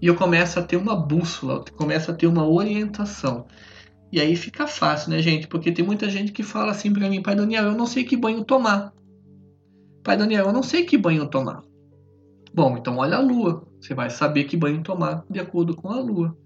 E 0.00 0.06
eu 0.06 0.14
começo 0.14 0.58
a 0.58 0.62
ter 0.62 0.76
uma 0.76 0.96
bússola, 0.96 1.64
eu 1.66 1.74
começo 1.74 2.10
a 2.10 2.14
ter 2.14 2.26
uma 2.26 2.46
orientação. 2.46 3.46
E 4.12 4.20
aí 4.20 4.36
fica 4.36 4.66
fácil, 4.66 5.10
né, 5.10 5.20
gente? 5.20 5.46
Porque 5.48 5.72
tem 5.72 5.84
muita 5.84 6.08
gente 6.08 6.32
que 6.32 6.42
fala 6.42 6.70
assim 6.70 6.92
para 6.92 7.08
mim, 7.08 7.22
Pai 7.22 7.34
Daniel, 7.34 7.64
eu 7.64 7.74
não 7.74 7.86
sei 7.86 8.04
que 8.04 8.16
banho 8.16 8.44
tomar. 8.44 8.92
Pai 10.02 10.16
Daniel, 10.16 10.46
eu 10.46 10.52
não 10.52 10.62
sei 10.62 10.84
que 10.84 10.96
banho 10.96 11.26
tomar. 11.28 11.62
Bom, 12.54 12.76
então 12.76 12.96
olha 12.98 13.16
a 13.16 13.20
lua. 13.20 13.66
Você 13.80 13.94
vai 13.94 14.08
saber 14.08 14.44
que 14.44 14.56
banho 14.56 14.82
tomar 14.82 15.24
de 15.28 15.38
acordo 15.38 15.74
com 15.74 15.90
a 15.90 16.00
lua. 16.00 16.36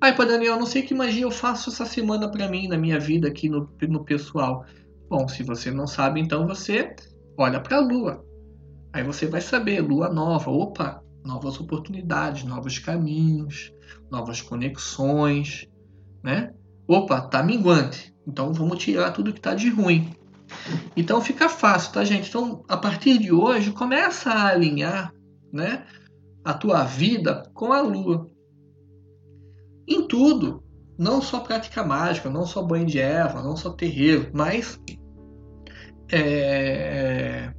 Ai, 0.00 0.14
Pai 0.14 0.26
Daniel, 0.26 0.58
não 0.58 0.66
sei 0.66 0.82
que 0.82 0.92
magia 0.92 1.22
eu 1.22 1.30
faço 1.30 1.70
essa 1.70 1.86
semana 1.86 2.30
para 2.30 2.48
mim, 2.48 2.68
na 2.68 2.76
minha 2.76 3.00
vida 3.00 3.28
aqui 3.28 3.48
no, 3.48 3.70
no 3.88 4.04
pessoal. 4.04 4.64
Bom, 5.08 5.26
se 5.26 5.42
você 5.42 5.70
não 5.70 5.86
sabe, 5.86 6.20
então 6.20 6.46
você 6.46 6.94
olha 7.38 7.60
para 7.60 7.78
a 7.78 7.80
lua. 7.80 8.24
Aí 8.92 9.02
você 9.02 9.26
vai 9.26 9.40
saber, 9.40 9.80
lua 9.80 10.08
nova, 10.08 10.50
opa, 10.50 11.02
novas 11.26 11.60
oportunidades, 11.60 12.44
novos 12.44 12.78
caminhos, 12.78 13.72
novas 14.10 14.40
conexões, 14.40 15.66
né? 16.22 16.54
Opa, 16.88 17.20
tá 17.20 17.42
minguante. 17.42 18.14
Então 18.26 18.52
vamos 18.52 18.78
tirar 18.78 19.10
tudo 19.10 19.32
que 19.32 19.40
tá 19.40 19.54
de 19.54 19.68
ruim. 19.68 20.14
Então 20.96 21.20
fica 21.20 21.48
fácil, 21.48 21.92
tá, 21.92 22.04
gente? 22.04 22.28
Então, 22.28 22.64
a 22.68 22.76
partir 22.76 23.18
de 23.18 23.32
hoje, 23.32 23.72
começa 23.72 24.30
a 24.30 24.48
alinhar, 24.48 25.12
né, 25.52 25.84
a 26.44 26.54
tua 26.54 26.84
vida 26.84 27.42
com 27.52 27.72
a 27.72 27.80
lua. 27.80 28.30
Em 29.88 30.06
tudo, 30.06 30.62
não 30.98 31.20
só 31.20 31.40
prática 31.40 31.84
mágica, 31.84 32.30
não 32.30 32.46
só 32.46 32.62
banho 32.62 32.86
de 32.86 32.98
erva, 32.98 33.42
não 33.42 33.56
só 33.56 33.70
terreiro, 33.70 34.30
mas 34.32 34.80
é, 36.10 37.52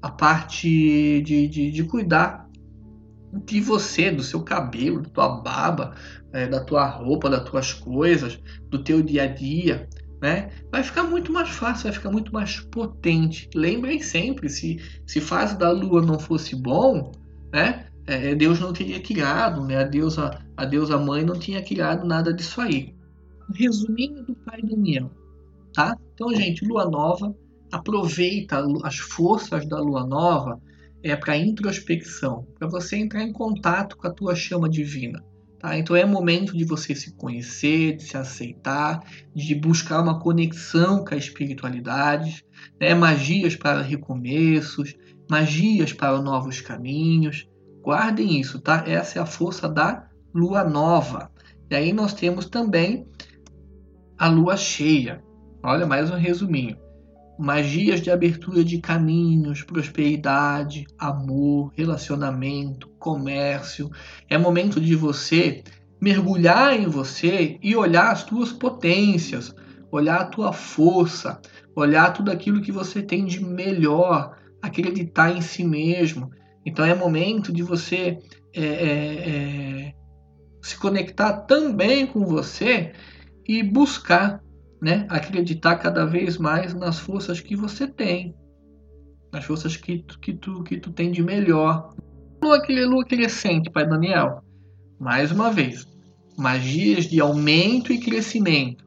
a 0.00 0.10
parte 0.10 1.22
de, 1.22 1.46
de, 1.48 1.70
de, 1.70 1.84
cuidar 1.84 2.43
de 3.44 3.60
você, 3.60 4.10
do 4.10 4.22
seu 4.22 4.42
cabelo, 4.42 5.02
da 5.02 5.10
tua 5.10 5.28
barba, 5.40 5.94
é, 6.32 6.46
da 6.46 6.62
tua 6.62 6.86
roupa, 6.86 7.30
das 7.30 7.44
tuas 7.48 7.72
coisas, 7.72 8.38
do 8.68 8.82
teu 8.82 9.02
dia 9.02 9.24
a 9.24 9.26
dia, 9.26 9.88
né? 10.20 10.50
Vai 10.70 10.82
ficar 10.82 11.04
muito 11.04 11.32
mais 11.32 11.50
fácil, 11.50 11.84
vai 11.84 11.92
ficar 11.92 12.10
muito 12.10 12.32
mais 12.32 12.60
potente. 12.60 13.48
Lembrem 13.54 14.00
sempre, 14.00 14.48
se, 14.48 14.80
se 15.06 15.20
fase 15.20 15.58
da 15.58 15.70
lua 15.70 16.02
não 16.02 16.18
fosse 16.18 16.54
bom, 16.54 17.12
né? 17.52 17.86
É, 18.06 18.34
Deus 18.34 18.60
não 18.60 18.72
teria 18.72 19.00
criado, 19.00 19.64
né? 19.64 19.78
A 19.78 19.84
deusa, 19.84 20.38
a 20.56 20.64
deusa 20.64 20.98
mãe 20.98 21.24
não 21.24 21.38
tinha 21.38 21.62
criado 21.62 22.06
nada 22.06 22.32
disso 22.32 22.60
aí. 22.60 22.94
Resuminho 23.54 24.24
do 24.24 24.34
pai 24.34 24.62
Daniel, 24.62 25.10
tá? 25.72 25.96
Então, 26.14 26.34
gente, 26.34 26.64
lua 26.64 26.88
nova, 26.88 27.34
aproveita 27.70 28.64
as 28.82 28.96
forças 28.96 29.66
da 29.66 29.78
lua 29.80 30.06
nova 30.06 30.60
é 31.04 31.14
para 31.14 31.36
introspecção, 31.36 32.46
para 32.58 32.66
você 32.66 32.96
entrar 32.96 33.22
em 33.22 33.32
contato 33.32 33.94
com 33.96 34.06
a 34.06 34.10
tua 34.10 34.34
chama 34.34 34.70
divina. 34.70 35.22
Tá? 35.58 35.76
Então 35.78 35.94
é 35.94 36.04
momento 36.06 36.56
de 36.56 36.64
você 36.64 36.94
se 36.94 37.14
conhecer, 37.14 37.96
de 37.96 38.04
se 38.04 38.16
aceitar, 38.16 39.04
de 39.34 39.54
buscar 39.54 40.00
uma 40.00 40.18
conexão 40.18 41.04
com 41.04 41.14
a 41.14 41.18
espiritualidade, 41.18 42.42
né? 42.80 42.94
magias 42.94 43.54
para 43.54 43.82
recomeços, 43.82 44.94
magias 45.30 45.92
para 45.92 46.20
novos 46.22 46.62
caminhos. 46.62 47.46
Guardem 47.82 48.40
isso, 48.40 48.58
tá? 48.58 48.82
Essa 48.86 49.18
é 49.18 49.22
a 49.22 49.26
força 49.26 49.68
da 49.68 50.08
lua 50.34 50.64
nova. 50.64 51.30
E 51.70 51.74
aí 51.74 51.92
nós 51.92 52.14
temos 52.14 52.46
também 52.46 53.06
a 54.16 54.26
lua 54.26 54.56
cheia. 54.56 55.22
Olha 55.62 55.86
mais 55.86 56.10
um 56.10 56.16
resuminho 56.16 56.83
magias 57.38 58.00
de 58.00 58.10
abertura 58.10 58.62
de 58.62 58.78
caminhos, 58.78 59.62
prosperidade, 59.62 60.86
amor, 60.98 61.72
relacionamento, 61.76 62.88
comércio. 62.98 63.90
É 64.28 64.38
momento 64.38 64.80
de 64.80 64.94
você 64.94 65.62
mergulhar 66.00 66.78
em 66.78 66.86
você 66.86 67.58
e 67.62 67.74
olhar 67.74 68.12
as 68.12 68.24
tuas 68.24 68.52
potências, 68.52 69.54
olhar 69.90 70.20
a 70.20 70.26
tua 70.26 70.52
força, 70.52 71.40
olhar 71.74 72.12
tudo 72.12 72.30
aquilo 72.30 72.60
que 72.60 72.70
você 72.70 73.02
tem 73.02 73.24
de 73.24 73.42
melhor, 73.42 74.36
acreditar 74.60 75.34
em 75.34 75.40
si 75.40 75.64
mesmo. 75.64 76.30
Então 76.64 76.84
é 76.84 76.94
momento 76.94 77.52
de 77.52 77.62
você 77.62 78.18
é, 78.54 78.64
é, 78.64 79.28
é, 79.28 79.94
se 80.62 80.76
conectar 80.76 81.32
também 81.32 82.06
com 82.06 82.24
você 82.24 82.92
e 83.46 83.62
buscar 83.62 84.43
né, 84.84 85.06
acreditar 85.08 85.76
cada 85.76 86.04
vez 86.04 86.36
mais 86.36 86.74
nas 86.74 86.98
forças 86.98 87.40
que 87.40 87.56
você 87.56 87.88
tem, 87.88 88.34
nas 89.32 89.42
forças 89.42 89.78
que 89.78 90.00
tu, 90.00 90.18
que 90.18 90.34
tu, 90.34 90.62
que 90.62 90.76
tu 90.76 90.92
tem 90.92 91.10
de 91.10 91.22
melhor. 91.22 91.94
Lua, 92.42 92.62
lua 92.68 93.04
crescente, 93.06 93.70
Pai 93.70 93.88
Daniel. 93.88 94.44
Mais 95.00 95.32
uma 95.32 95.50
vez, 95.50 95.88
magias 96.36 97.06
de 97.06 97.18
aumento 97.18 97.94
e 97.94 97.98
crescimento. 97.98 98.84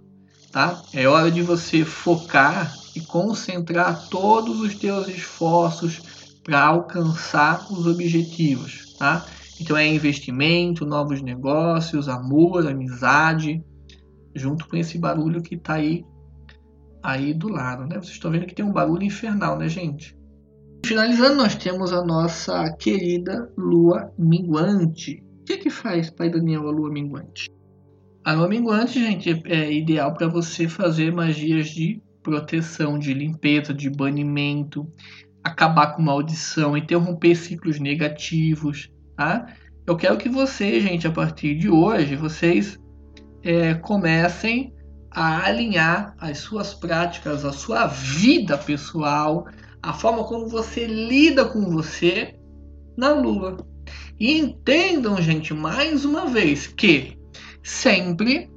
Tá? 0.52 0.80
É 0.94 1.08
hora 1.08 1.32
de 1.32 1.42
você 1.42 1.84
focar 1.84 2.72
e 2.96 3.02
concentrar 3.02 4.08
todos 4.08 4.62
os 4.62 4.76
teus 4.76 5.08
esforços 5.08 6.00
para 6.44 6.64
alcançar 6.64 7.66
os 7.72 7.88
objetivos. 7.88 8.94
Tá? 9.00 9.26
Então 9.60 9.76
é 9.76 9.88
investimento, 9.88 10.86
novos 10.86 11.24
negócios, 11.24 12.08
amor, 12.08 12.68
amizade, 12.68 13.64
junto 14.38 14.68
com 14.68 14.76
esse 14.76 14.98
barulho 14.98 15.42
que 15.42 15.56
está 15.56 15.76
aí, 15.76 16.06
aí 17.04 17.34
do 17.34 17.48
lado. 17.50 17.86
Né? 17.86 17.96
Vocês 17.96 18.14
estão 18.14 18.32
vendo 18.32 18.46
que 18.46 18.56
tem 18.56 18.66
um 18.66 18.72
barulho 18.72 19.04
infernal, 19.04 19.58
né, 19.58 19.68
gente? 19.68 20.18
Finalizando, 20.86 21.36
nós 21.36 21.56
temos 21.56 21.92
a 21.92 22.04
nossa 22.04 22.72
querida 22.78 23.52
lua 23.58 24.12
minguante. 24.18 25.24
O 25.42 25.44
que, 25.44 25.58
que 25.58 25.70
faz, 25.70 26.10
Pai 26.10 26.30
Daniel, 26.30 26.68
a 26.68 26.72
lua 26.72 26.90
minguante? 26.90 27.50
A 28.24 28.34
lua 28.34 28.48
minguante, 28.48 29.00
gente, 29.00 29.42
é 29.46 29.72
ideal 29.72 30.14
para 30.14 30.28
você 30.28 30.68
fazer 30.68 31.12
magias 31.12 31.70
de 31.70 32.02
proteção, 32.22 33.00
de 33.00 33.14
limpeza, 33.14 33.74
de 33.74 33.90
banimento, 33.90 34.86
acabar 35.44 35.96
com 35.96 36.02
maldição, 36.02 36.76
interromper 36.76 37.36
ciclos 37.36 37.80
negativos, 37.80 38.92
tá? 39.16 39.46
Eu 39.86 39.96
quero 39.96 40.18
que 40.18 40.28
vocês, 40.28 40.84
gente, 40.84 41.08
a 41.08 41.12
partir 41.12 41.56
de 41.56 41.70
hoje, 41.70 42.18
vocês 42.18 42.78
é, 43.44 43.74
comecem 43.76 44.74
a 45.12 45.46
alinhar 45.46 46.16
as 46.20 46.40
suas 46.40 46.74
práticas, 46.74 47.44
a 47.44 47.52
sua 47.52 47.88
vida 47.88 48.58
pessoal, 48.58 49.48
a 49.82 49.94
forma 49.94 50.24
como 50.24 50.48
você 50.48 50.86
lida 50.86 51.46
com 51.46 51.70
você 51.70 52.36
na 52.96 53.14
Lua. 53.14 53.58
E 54.20 54.38
entendam, 54.38 55.22
gente, 55.22 55.54
mais 55.54 56.04
uma 56.04 56.26
vez, 56.26 56.68
que 56.68 57.18
sempre 57.64 58.50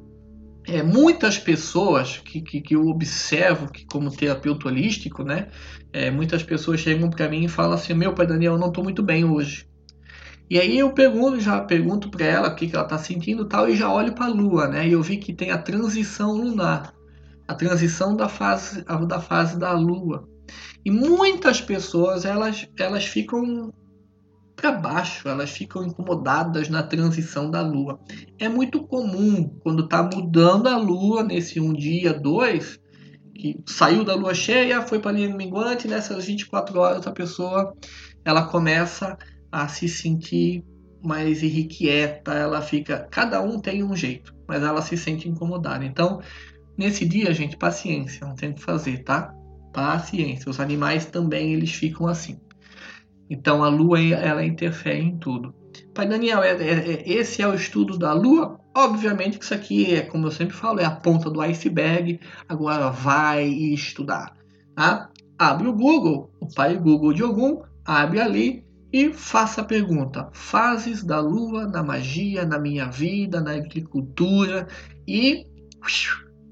é, 0.66 0.83
muitas 0.83 1.38
pessoas 1.38 2.19
que, 2.19 2.40
que, 2.40 2.61
que, 2.61 2.75
eu 2.75 2.87
observo 2.88 3.71
que 3.71 3.85
como 3.87 4.11
terapeuta 4.11 4.69
holístico, 4.69 5.23
né, 5.23 5.49
é, 5.93 6.11
muitas 6.11 6.43
pessoas 6.43 6.81
chegam 6.81 7.11
para 7.11 7.29
mim 7.29 7.45
e 7.45 7.49
falam 7.49 7.73
assim, 7.73 7.95
meu 7.95 8.14
pai 8.14 8.27
Daniel, 8.27 8.55
eu 8.55 8.59
não 8.59 8.69
estou 8.69 8.85
muito 8.85 9.03
bem 9.03 9.25
hoje. 9.25 9.70
E 10.51 10.59
aí 10.59 10.81
eu 10.81 10.93
pergunto, 10.93 11.39
já 11.39 11.61
pergunto 11.61 12.11
para 12.11 12.27
ela 12.27 12.49
o 12.49 12.57
que, 12.57 12.67
que 12.67 12.75
ela 12.75 12.85
está 12.85 12.99
sentindo 12.99 13.45
tal, 13.45 13.69
e 13.69 13.77
já 13.77 13.89
olho 13.91 14.13
para 14.13 14.25
a 14.25 14.29
Lua, 14.29 14.67
né? 14.67 14.89
E 14.89 14.93
eu 14.93 15.01
vi 15.01 15.17
que 15.17 15.33
tem 15.33 15.53
a 15.53 15.59
transição 15.59 16.33
lunar, 16.33 16.93
a 17.47 17.55
transição 17.55 18.17
da 18.17 18.29
fase 18.29 18.85
da 19.07 19.21
fase 19.21 19.57
da 19.57 19.73
Lua. 19.73 20.29
E 20.85 20.91
muitas 20.91 21.61
pessoas 21.61 22.25
elas 22.25 22.69
elas 22.77 23.05
ficam 23.05 23.73
para 24.57 24.73
baixo, 24.73 25.29
elas 25.29 25.51
ficam 25.51 25.87
incomodadas 25.87 26.69
na 26.69 26.83
transição 26.83 27.49
da 27.49 27.63
Lua. 27.63 28.01
É 28.37 28.49
muito 28.49 28.83
comum 28.83 29.57
quando 29.61 29.85
está 29.85 30.03
mudando 30.03 30.67
a 30.67 30.77
Lua 30.77 31.23
nesse 31.23 31.61
um 31.61 31.73
dia, 31.73 32.13
dois, 32.13 32.81
que 33.37 33.57
saiu 33.67 34.05
da 34.05 34.17
Lua 34.17 34.35
cheia, 34.35 34.83
foi 34.83 34.99
para 34.99 35.13
a 35.13 35.15
linha 35.15 35.35
minguante, 35.35 35.87
nessas 35.87 36.25
24 36.27 36.77
horas 36.77 37.07
a 37.07 37.13
pessoa 37.13 37.73
ela 38.25 38.43
começa 38.43 39.17
a 39.51 39.69
se 39.69 39.89
sentir 39.89 40.65
mais 41.03 41.43
irrequieta, 41.43 42.33
ela 42.33 42.61
fica. 42.61 43.09
Cada 43.11 43.41
um 43.41 43.59
tem 43.59 43.83
um 43.83 43.97
jeito, 43.97 44.35
mas 44.47 44.63
ela 44.63 44.83
se 44.83 44.97
sente 44.97 45.29
incomodada. 45.29 45.85
Então, 45.85 46.21
nesse 46.77 47.05
dia, 47.07 47.33
gente, 47.33 47.57
paciência, 47.57 48.27
não 48.27 48.35
tem 48.35 48.51
o 48.51 48.55
que 48.55 48.63
fazer, 48.63 49.03
tá? 49.05 49.35
Paciência. 49.73 50.51
Os 50.51 50.61
animais 50.61 51.07
também 51.07 51.53
eles 51.53 51.73
ficam 51.73 52.07
assim. 52.07 52.39
Então 53.31 53.63
a 53.63 53.69
Lua 53.69 54.01
ela 54.01 54.45
interfere 54.45 55.01
em 55.01 55.17
tudo. 55.17 55.55
Pai 55.95 56.07
Daniel, 56.07 56.43
é, 56.43 56.51
é, 56.51 56.93
é, 56.93 57.09
esse 57.09 57.41
é 57.41 57.47
o 57.47 57.55
estudo 57.55 57.97
da 57.97 58.13
Lua? 58.13 58.59
Obviamente 58.77 59.39
que 59.39 59.45
isso 59.45 59.55
aqui 59.55 59.95
é, 59.95 60.03
como 60.03 60.27
eu 60.27 60.31
sempre 60.33 60.55
falo, 60.55 60.81
é 60.81 60.85
a 60.85 60.91
ponta 60.91 61.31
do 61.31 61.41
iceberg. 61.41 62.19
Agora 62.49 62.91
vai 62.91 63.47
estudar. 63.47 64.35
Tá? 64.75 65.09
Abre 65.39 65.69
o 65.69 65.73
Google, 65.73 66.33
o 66.41 66.53
pai 66.53 66.77
Google 66.77 67.13
de 67.13 67.23
algum, 67.23 67.63
abre 67.85 68.21
ali 68.21 68.65
e 68.92 69.12
faça 69.12 69.61
a 69.61 69.64
pergunta: 69.64 70.29
fases 70.33 71.03
da 71.03 71.20
lua 71.20 71.66
na 71.66 71.83
magia, 71.83 72.44
na 72.44 72.59
minha 72.59 72.87
vida, 72.87 73.40
na 73.40 73.53
agricultura 73.53 74.66
e 75.07 75.46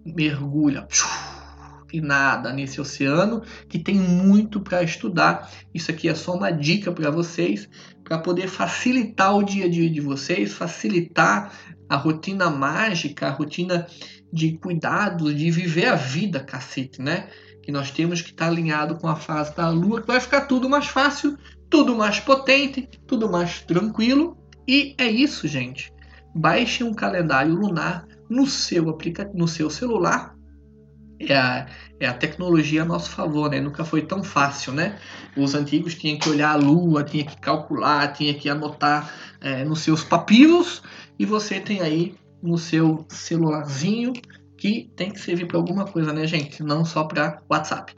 mergulha 0.05 0.87
e 1.92 2.01
nada 2.01 2.53
nesse 2.53 2.81
oceano 2.81 3.42
que 3.68 3.79
tem 3.79 3.94
muito 3.94 4.61
para 4.61 4.83
estudar. 4.83 5.51
Isso 5.72 5.90
aqui 5.90 6.09
é 6.09 6.14
só 6.14 6.35
uma 6.35 6.51
dica 6.51 6.92
para 6.92 7.11
vocês 7.11 7.68
para 8.05 8.18
poder 8.18 8.48
facilitar 8.48 9.37
o 9.37 9.42
dia 9.42 9.66
a 9.66 9.68
dia 9.68 9.88
de 9.88 10.01
vocês, 10.01 10.53
facilitar 10.53 11.53
a 11.88 11.96
rotina 11.96 12.48
mágica, 12.51 13.29
a 13.29 13.31
rotina 13.31 13.87
de 14.33 14.53
cuidados, 14.59 15.35
de 15.35 15.51
viver 15.51 15.87
a 15.87 15.94
vida, 15.94 16.40
cacete, 16.40 17.01
né? 17.01 17.29
Que 17.62 17.72
nós 17.72 17.90
temos 17.90 18.22
que 18.22 18.31
estar 18.31 18.46
tá 18.46 18.51
alinhado 18.51 18.96
com 18.96 19.09
a 19.09 19.16
fase 19.16 19.55
da 19.55 19.68
lua, 19.68 20.01
que 20.01 20.07
vai 20.07 20.20
ficar 20.20 20.42
tudo 20.42 20.68
mais 20.68 20.87
fácil 20.87 21.37
tudo 21.71 21.95
mais 21.95 22.21
potente, 22.21 22.89
tudo 23.07 23.31
mais 23.31 23.63
tranquilo. 23.63 24.37
E 24.67 24.95
é 24.99 25.07
isso, 25.07 25.47
gente. 25.47 25.93
Baixe 26.35 26.85
um 26.85 26.95
calendário 26.95 27.55
lunar 27.55 28.07
no 28.29 28.47
seu 28.47 28.89
aplicativo, 28.91 29.37
no 29.37 29.49
seu 29.49 29.71
celular. 29.71 30.37
É 31.21 31.37
a, 31.37 31.67
é 31.99 32.07
a 32.07 32.15
tecnologia 32.15 32.83
a 32.83 32.85
nosso 32.85 33.11
favor, 33.11 33.51
né? 33.51 33.61
Nunca 33.61 33.85
foi 33.85 34.03
tão 34.03 34.23
fácil, 34.23 34.73
né? 34.73 34.99
Os 35.37 35.55
antigos 35.55 35.95
tinham 35.95 36.19
que 36.19 36.29
olhar 36.29 36.53
a 36.53 36.57
lua, 36.57 37.03
tinha 37.03 37.25
que 37.25 37.37
calcular, 37.41 38.13
tinha 38.13 38.35
que 38.35 38.49
anotar 38.49 39.13
é, 39.41 39.65
nos 39.65 39.81
seus 39.81 40.05
papiros. 40.05 40.83
E 41.19 41.25
você 41.25 41.59
tem 41.59 41.81
aí 41.81 42.15
no 42.41 42.57
seu 42.57 43.05
celularzinho 43.09 44.13
que 44.57 44.91
tem 44.95 45.11
que 45.11 45.21
servir 45.21 45.47
para 45.47 45.57
alguma 45.57 45.85
coisa, 45.85 46.13
né, 46.13 46.27
gente? 46.27 46.63
Não 46.63 46.85
só 46.85 47.05
para 47.05 47.41
WhatsApp. 47.49 47.95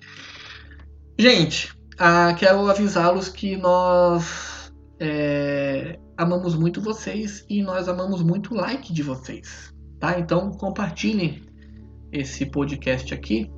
Gente, 1.18 1.74
ah, 2.00 2.32
quero 2.32 2.66
avisá-los 2.66 3.28
que 3.28 3.58
nós 3.58 4.72
é, 4.98 5.98
amamos 6.16 6.54
muito 6.54 6.80
vocês 6.80 7.44
e 7.46 7.62
nós 7.62 7.90
amamos 7.90 8.22
muito 8.22 8.54
o 8.54 8.56
like 8.56 8.90
de 8.90 9.02
vocês, 9.02 9.74
tá? 9.98 10.18
Então 10.18 10.50
compartilhem 10.52 11.42
esse 12.10 12.46
podcast 12.46 13.12
aqui, 13.12 13.50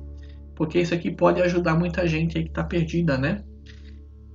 porque 0.55 0.81
isso 0.81 0.93
aqui 0.93 1.09
pode 1.09 1.41
ajudar 1.41 1.75
muita 1.75 2.05
gente 2.05 2.37
aí 2.37 2.43
que 2.43 2.51
tá 2.51 2.65
perdida, 2.65 3.17
né? 3.17 3.45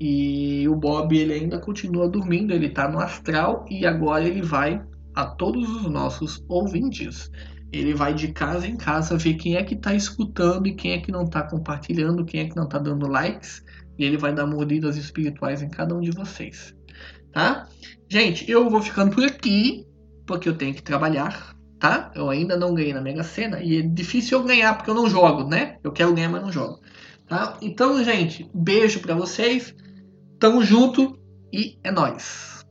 E 0.01 0.67
o 0.69 0.75
Bob 0.75 1.15
ele 1.15 1.35
ainda 1.35 1.59
continua 1.59 2.09
dormindo, 2.09 2.55
ele 2.55 2.71
tá 2.71 2.89
no 2.89 2.99
astral 2.99 3.67
e 3.69 3.85
agora 3.85 4.27
ele 4.27 4.41
vai 4.41 4.83
a 5.15 5.27
todos 5.27 5.69
os 5.69 5.91
nossos 5.91 6.43
ouvintes. 6.49 7.31
ele 7.71 7.93
vai 7.93 8.15
de 8.15 8.29
casa 8.29 8.67
em 8.67 8.77
casa 8.79 9.19
ver 9.19 9.35
quem 9.35 9.57
é 9.57 9.63
que 9.63 9.75
está 9.75 9.95
escutando 9.95 10.67
e 10.67 10.75
quem 10.75 10.93
é 10.93 10.99
que 10.99 11.13
não 11.13 11.25
está 11.25 11.43
compartilhando, 11.43 12.25
quem 12.25 12.41
é 12.41 12.49
que 12.49 12.57
não 12.57 12.65
está 12.65 12.79
dando 12.79 13.07
likes, 13.07 13.63
e 13.99 14.05
ele 14.05 14.17
vai 14.17 14.33
dar 14.33 14.47
mordidas 14.47 14.97
espirituais 14.97 15.63
em 15.63 15.69
cada 15.69 15.95
um 15.95 16.01
de 16.01 16.11
vocês, 16.11 16.75
tá? 17.33 17.69
Gente, 18.09 18.51
eu 18.51 18.71
vou 18.71 18.81
ficando 18.81 19.15
por 19.15 19.25
aqui, 19.25 19.85
porque 20.27 20.49
eu 20.49 20.57
tenho 20.57 20.75
que 20.75 20.83
trabalhar, 20.83 21.55
tá? 21.79 22.11
Eu 22.15 22.31
ainda 22.31 22.57
não 22.57 22.75
ganhei 22.75 22.93
na 22.93 23.01
Mega 23.01 23.23
Sena 23.23 23.61
e 23.61 23.79
é 23.79 23.83
difícil 23.83 24.39
eu 24.39 24.45
ganhar 24.45 24.75
porque 24.77 24.91
eu 24.91 24.95
não 24.95 25.09
jogo, 25.09 25.45
né? 25.45 25.79
Eu 25.83 25.93
quero 25.93 26.15
ganhar, 26.15 26.29
mas 26.29 26.43
não 26.43 26.53
jogo, 26.53 26.81
tá? 27.27 27.59
Então, 27.61 28.03
gente, 28.05 28.49
beijo 28.55 29.01
para 29.01 29.15
vocês, 29.15 29.75
tamo 30.39 30.63
junto 30.63 31.19
e 31.53 31.79
é 31.83 31.91
nóis! 31.91 32.58